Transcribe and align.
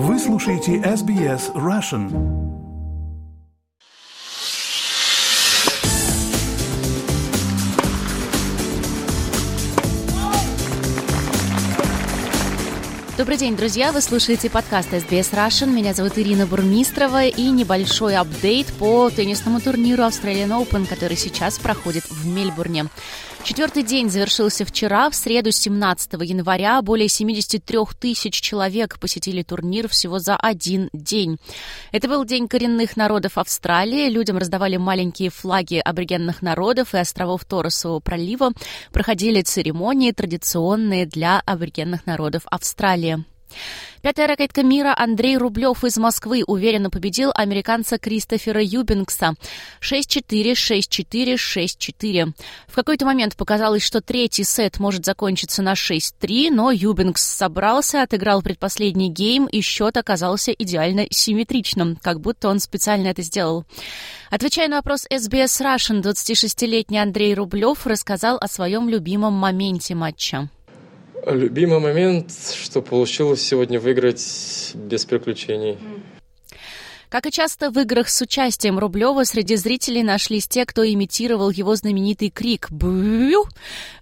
Вы 0.00 0.16
слушаете 0.20 0.76
SBS 0.76 1.52
Russian. 1.54 2.08
Добрый 13.16 13.36
день, 13.36 13.56
друзья! 13.56 13.90
Вы 13.90 14.00
слушаете 14.00 14.48
подкаст 14.48 14.92
SBS 14.92 15.32
Russian. 15.32 15.72
Меня 15.72 15.92
зовут 15.92 16.16
Ирина 16.16 16.46
Бурмистрова 16.46 17.24
и 17.24 17.50
небольшой 17.50 18.14
апдейт 18.16 18.68
по 18.74 19.10
теннисному 19.10 19.60
турниру 19.60 20.04
Australian 20.04 20.64
Open, 20.64 20.86
который 20.86 21.16
сейчас 21.16 21.58
проходит 21.58 22.04
в 22.08 22.24
Мельбурне. 22.24 22.86
Четвертый 23.44 23.82
день 23.82 24.10
завершился 24.10 24.64
вчера. 24.64 25.08
В 25.08 25.14
среду, 25.14 25.50
17 25.50 26.12
января, 26.22 26.82
более 26.82 27.08
73 27.08 27.78
тысяч 27.98 28.40
человек 28.40 28.98
посетили 28.98 29.42
турнир 29.42 29.88
всего 29.88 30.18
за 30.18 30.36
один 30.36 30.90
день. 30.92 31.38
Это 31.92 32.08
был 32.08 32.24
День 32.24 32.48
коренных 32.48 32.96
народов 32.96 33.38
Австралии. 33.38 34.10
Людям 34.10 34.36
раздавали 34.38 34.76
маленькие 34.76 35.30
флаги 35.30 35.76
аборигенных 35.76 36.42
народов 36.42 36.94
и 36.94 36.98
островов 36.98 37.44
Торосового 37.44 38.00
пролива. 38.00 38.52
Проходили 38.92 39.42
церемонии, 39.42 40.12
традиционные 40.12 41.06
для 41.06 41.40
аборигенных 41.40 42.06
народов 42.06 42.42
Австралии. 42.46 43.24
Пятая 44.02 44.28
ракетка 44.28 44.62
мира 44.62 44.94
Андрей 44.96 45.36
Рублев 45.36 45.82
из 45.84 45.98
Москвы 45.98 46.44
уверенно 46.46 46.88
победил 46.88 47.32
американца 47.34 47.98
Кристофера 47.98 48.62
Юбингса 48.62 49.34
6-4, 49.80 50.52
6-4, 50.52 51.34
6-4. 51.34 52.32
В 52.68 52.74
какой-то 52.74 53.06
момент 53.06 53.36
показалось, 53.36 53.82
что 53.82 54.00
третий 54.00 54.44
сет 54.44 54.78
может 54.78 55.04
закончиться 55.04 55.62
на 55.62 55.72
6-3, 55.72 56.50
но 56.50 56.70
Юбингс 56.70 57.22
собрался, 57.22 58.02
отыграл 58.02 58.40
предпоследний 58.42 59.08
гейм, 59.08 59.46
и 59.46 59.60
счет 59.60 59.96
оказался 59.96 60.52
идеально 60.52 61.06
симметричным, 61.10 61.96
как 61.96 62.20
будто 62.20 62.48
он 62.48 62.60
специально 62.60 63.08
это 63.08 63.22
сделал. 63.22 63.64
Отвечая 64.30 64.68
на 64.68 64.76
вопрос 64.76 65.06
SBS 65.10 65.60
Russian, 65.60 66.02
26-летний 66.02 66.98
Андрей 66.98 67.34
Рублев 67.34 67.86
рассказал 67.86 68.36
о 68.36 68.46
своем 68.46 68.88
любимом 68.88 69.32
моменте 69.32 69.94
матча. 69.94 70.48
Любимый 71.30 71.78
момент, 71.78 72.32
что 72.54 72.80
получилось 72.80 73.42
сегодня 73.42 73.78
выиграть 73.78 74.72
без 74.74 75.04
приключений. 75.04 75.76
Как 77.10 77.26
и 77.26 77.30
часто 77.30 77.70
в 77.70 77.78
играх 77.78 78.08
с 78.08 78.20
участием 78.20 78.78
Рублева, 78.78 79.24
среди 79.24 79.56
зрителей 79.56 80.02
нашлись 80.02 80.46
те, 80.46 80.64
кто 80.64 80.86
имитировал 80.86 81.50
его 81.50 81.74
знаменитый 81.74 82.30
крик 82.30 82.70
«Бю!». 82.70 83.44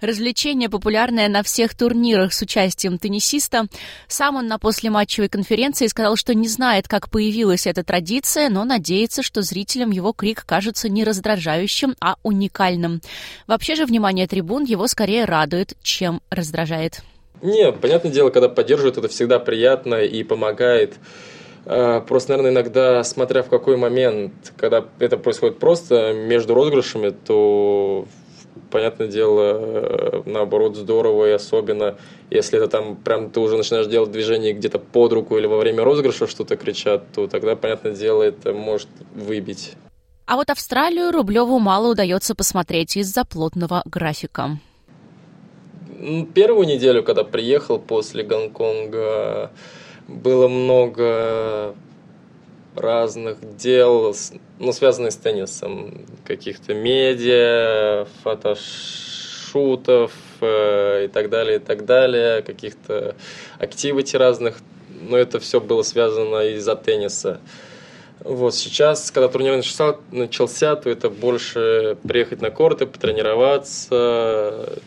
Развлечение, 0.01 0.69
популярное 0.69 1.29
на 1.29 1.43
всех 1.43 1.77
турнирах 1.77 2.33
с 2.33 2.43
участием 2.43 2.99
теннисиста. 2.99 3.67
Сам 4.09 4.37
он 4.37 4.47
на 4.47 4.59
послематчевой 4.59 5.29
конференции 5.29 5.87
сказал, 5.87 6.17
что 6.17 6.35
не 6.35 6.49
знает, 6.49 6.87
как 6.87 7.11
появилась 7.11 7.67
эта 7.67 7.85
традиция, 7.85 8.51
но 8.51 8.65
надеется, 8.65 9.23
что 9.23 9.43
зрителям 9.43 9.91
его 9.91 10.13
крик 10.13 10.45
кажется 10.45 10.89
не 10.89 11.03
раздражающим, 11.05 11.95
а 12.01 12.17
уникальным. 12.25 13.01
Вообще 13.47 13.75
же 13.75 13.85
внимание 13.85 14.27
трибун 14.27 14.65
его 14.65 14.87
скорее 14.89 15.27
радует, 15.27 15.75
чем 15.83 16.23
раздражает. 16.31 17.03
Не, 17.43 17.73
понятное 17.73 18.13
дело, 18.13 18.31
когда 18.31 18.49
поддерживают, 18.49 18.99
это 18.99 19.09
всегда 19.09 19.39
приятно 19.39 19.97
и 19.97 20.23
помогает. 20.23 20.95
А, 21.67 22.01
просто, 22.01 22.33
наверное, 22.33 22.53
иногда, 22.53 23.03
смотря 23.05 23.43
в 23.43 23.49
какой 23.49 23.77
момент, 23.77 24.33
когда 24.57 24.85
это 24.99 25.17
происходит 25.17 25.59
просто 25.59 26.13
между 26.15 26.55
розыгрышами, 26.55 27.11
то, 27.11 28.07
понятное 28.71 29.09
дело, 29.09 29.59
э, 29.61 30.23
наоборот, 30.27 30.77
здорово, 30.77 31.27
и 31.27 31.33
особенно, 31.33 31.97
если 32.31 32.59
это 32.59 32.69
там 32.69 32.97
прям 32.97 33.31
ты 33.31 33.41
уже 33.41 33.57
начинаешь 33.57 33.89
делать 33.89 34.13
движение 34.13 34.53
где-то 34.53 34.79
под 34.79 35.13
руку 35.13 35.37
или 35.37 35.47
во 35.47 35.59
время 35.59 35.83
розыгрыша 35.83 36.29
что-то 36.29 36.57
кричат, 36.57 37.05
то 37.13 37.27
тогда, 37.27 37.57
понятное 37.57 37.93
дело, 37.93 38.23
это 38.23 38.53
может 38.53 38.89
выбить. 39.15 39.73
А 40.27 40.37
вот 40.37 40.51
Австралию 40.51 41.13
Рублеву 41.13 41.59
мало 41.59 41.93
удается 41.93 42.35
посмотреть 42.35 42.97
из-за 42.97 43.25
плотного 43.25 43.83
графика. 43.85 44.59
Первую 46.35 46.67
неделю, 46.67 47.03
когда 47.03 47.25
приехал 47.25 47.79
после 47.79 48.23
Гонконга, 48.23 49.51
было 50.09 50.49
много 50.49 51.75
разных 52.75 53.57
дел, 53.57 54.15
ну, 54.59 54.73
связанных 54.73 55.13
с 55.13 55.17
теннисом, 55.17 56.07
каких-то 56.25 56.75
медиа, 56.75 58.07
фотошутов 58.23 60.13
э, 60.41 61.05
и 61.07 61.09
так 61.09 61.31
далее, 61.31 61.57
и 61.57 61.61
так 61.61 61.85
далее, 61.87 62.43
каких-то 62.43 63.17
активити 63.59 64.17
разных, 64.17 64.59
но 65.09 65.17
это 65.17 65.41
все 65.41 65.61
было 65.61 65.83
связано 65.83 66.43
из-за 66.51 66.77
тенниса. 66.77 67.41
Вот 68.21 68.55
сейчас, 68.55 69.11
когда 69.11 69.29
турнир 69.29 69.57
начался, 69.57 69.97
начался, 70.11 70.75
то 70.77 70.91
это 70.91 71.11
больше 71.11 71.97
приехать 72.07 72.41
на 72.41 72.51
корты, 72.51 72.87
потренироваться, 72.87 74.79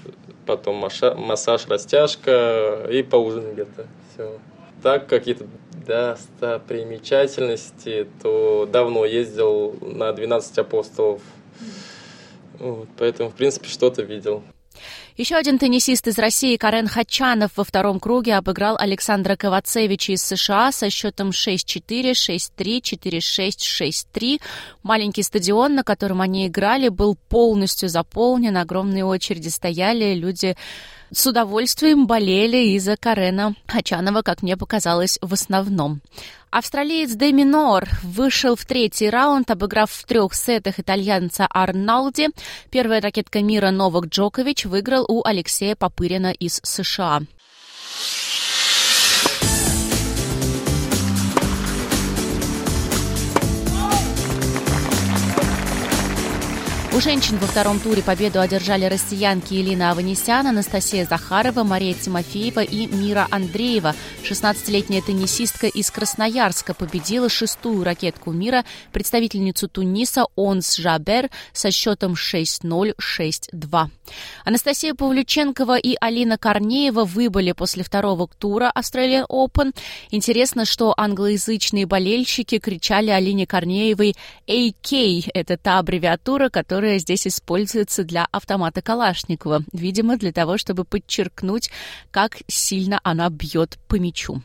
потом 0.49 0.83
массаж, 1.15 1.67
растяжка 1.67 2.87
и 2.89 3.03
поужинать 3.03 3.53
где-то. 3.53 3.85
Все 4.11 4.39
так 4.81 5.07
какие-то 5.07 5.45
достопримечательности, 5.85 8.07
то 8.23 8.65
давно 8.65 9.05
ездил 9.05 9.75
на 9.81 10.11
12 10.11 10.57
апостолов. 10.57 11.21
Вот, 12.57 12.87
поэтому, 12.97 13.29
в 13.29 13.35
принципе, 13.35 13.67
что-то 13.67 14.01
видел. 14.01 14.41
Еще 15.19 15.35
один 15.35 15.59
теннисист 15.59 16.07
из 16.07 16.17
России 16.17 16.55
Карен 16.55 16.87
Хачанов 16.87 17.51
во 17.57 17.65
втором 17.65 17.99
круге 17.99 18.35
обыграл 18.35 18.77
Александра 18.79 19.35
Ковацевича 19.35 20.13
из 20.13 20.23
США 20.23 20.71
со 20.71 20.89
счетом 20.89 21.31
6-4, 21.31 22.11
6-3, 22.11 22.79
4-6, 22.79 23.91
6-3. 24.15 24.41
Маленький 24.81 25.23
стадион, 25.23 25.75
на 25.75 25.83
котором 25.83 26.21
они 26.21 26.47
играли, 26.47 26.87
был 26.87 27.17
полностью 27.27 27.89
заполнен, 27.89 28.55
огромные 28.55 29.03
очереди 29.03 29.49
стояли, 29.49 30.13
люди 30.13 30.55
с 31.11 31.25
удовольствием 31.27 32.07
болели 32.07 32.75
из-за 32.75 32.97
Карена 32.97 33.55
Хачанова, 33.67 34.21
как 34.21 34.41
мне 34.41 34.57
показалось, 34.57 35.17
в 35.21 35.33
основном. 35.33 36.01
Австралиец 36.51 37.11
Дэми 37.11 37.43
Нор 37.43 37.87
вышел 38.01 38.55
в 38.55 38.65
третий 38.65 39.09
раунд, 39.09 39.51
обыграв 39.51 39.91
в 39.91 40.03
трех 40.05 40.33
сетах 40.33 40.79
итальянца 40.79 41.45
Арналди. 41.45 42.29
Первая 42.71 43.01
ракетка 43.01 43.41
мира 43.41 43.69
Новак 43.69 44.07
Джокович 44.07 44.65
выиграл 44.65 45.05
у 45.07 45.23
Алексея 45.25 45.75
Попырина 45.75 46.31
из 46.31 46.59
США. 46.63 47.21
У 56.99 57.01
женщин 57.01 57.37
во 57.37 57.47
втором 57.47 57.79
туре 57.79 58.01
победу 58.03 58.41
одержали 58.41 58.83
россиянки 58.83 59.53
Елена 59.53 59.91
Аванесян, 59.91 60.45
Анастасия 60.45 61.05
Захарова, 61.05 61.63
Мария 61.63 61.93
Тимофеева 61.93 62.59
и 62.59 62.87
Мира 62.87 63.25
Андреева. 63.31 63.95
16-летняя 64.25 65.01
теннисистка 65.01 65.67
из 65.67 65.89
Красноярска 65.91 66.73
победила 66.73 67.29
шестую 67.29 67.85
ракетку 67.85 68.33
мира, 68.33 68.65
представительницу 68.91 69.69
Туниса 69.69 70.25
Онс 70.35 70.75
Жабер 70.75 71.29
со 71.53 71.71
счетом 71.71 72.15
6-0, 72.15 72.93
6-2. 72.99 73.89
Анастасия 74.43 74.93
Павлюченкова 74.93 75.77
и 75.77 75.95
Алина 76.01 76.37
Корнеева 76.37 77.05
выбыли 77.05 77.53
после 77.53 77.85
второго 77.85 78.27
тура 78.37 78.73
Australian 78.75 79.25
Open. 79.29 79.73
Интересно, 80.11 80.65
что 80.65 80.93
англоязычные 80.97 81.85
болельщики 81.85 82.59
кричали 82.59 83.09
Алине 83.09 83.47
Корнеевой 83.47 84.15
AK. 84.47 85.31
Это 85.33 85.55
та 85.55 85.79
аббревиатура, 85.79 86.49
которая 86.49 86.88
которая 86.89 86.99
здесь 86.99 87.27
используется 87.27 88.03
для 88.03 88.27
автомата 88.31 88.81
Калашникова, 88.81 89.61
видимо, 89.73 90.17
для 90.17 90.31
того, 90.31 90.57
чтобы 90.57 90.85
подчеркнуть, 90.85 91.69
как 92.09 92.37
сильно 92.47 92.99
она 93.03 93.29
бьет 93.29 93.77
по 93.87 93.99
мячу. 93.99 94.41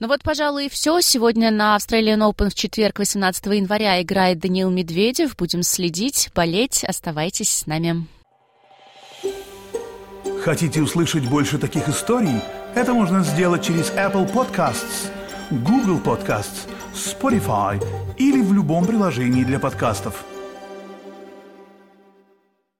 Ну 0.00 0.08
вот, 0.08 0.24
пожалуй, 0.24 0.66
и 0.66 0.68
все. 0.68 1.00
Сегодня 1.00 1.52
на 1.52 1.76
Australian 1.76 2.28
Open 2.28 2.50
в 2.50 2.54
четверг, 2.54 2.98
18 2.98 3.46
января, 3.46 4.02
играет 4.02 4.40
Даниил 4.40 4.68
Медведев. 4.70 5.36
Будем 5.36 5.62
следить, 5.62 6.30
болеть. 6.34 6.82
Оставайтесь 6.82 7.50
с 7.50 7.66
нами. 7.66 8.08
Хотите 10.42 10.82
услышать 10.82 11.28
больше 11.28 11.58
таких 11.58 11.88
историй? 11.88 12.40
Это 12.74 12.94
можно 12.94 13.22
сделать 13.22 13.64
через 13.64 13.92
Apple 13.92 14.28
Podcasts, 14.32 15.08
Google 15.52 16.00
Podcasts, 16.00 16.68
Spotify 16.94 17.80
или 18.18 18.42
в 18.42 18.52
любом 18.52 18.86
приложении 18.86 19.44
для 19.44 19.60
подкастов. 19.60 20.24